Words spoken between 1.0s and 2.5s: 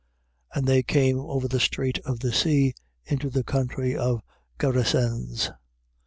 over the strait of the